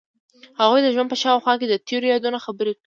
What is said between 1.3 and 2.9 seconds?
خوا کې تیرو یادونو خبرې کړې.